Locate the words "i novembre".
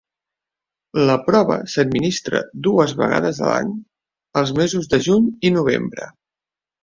5.51-6.09